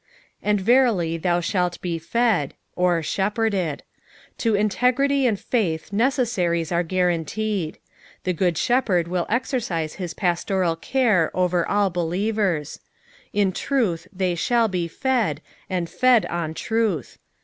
[0.41, 3.81] "And verily thou ilialt befed," vr thepherded.
[4.39, 7.77] To integrity and faith nccessarieB nre guaranteed.
[8.23, 12.79] The good shepherd will exercise his pastoml care over all bcTicvers.
[13.31, 17.19] In truth ihey shall be fed, and fed on truth.